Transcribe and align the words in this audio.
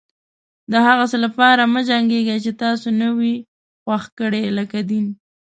د 0.71 0.73
هغه 0.87 1.05
څه 1.11 1.17
لپاره 1.25 1.63
مه 1.73 1.81
جنګيږئ 1.89 2.37
چې 2.45 2.51
تاسې 2.61 2.89
نه 2.99 3.07
و 3.17 3.19
خوښ 3.83 4.03
کړي 4.19 4.43
لکه 4.57 4.79
دين. 4.89 5.05